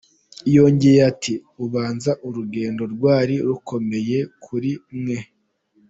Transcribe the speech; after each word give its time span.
Yongeye 0.55 0.99
ati 1.11 1.33
“Ubanza 1.65 2.11
urugendo 2.27 2.83
rwari 2.93 3.35
rukomeye 3.47 4.17
kuri 4.43 4.71
mwe?. 4.99 5.19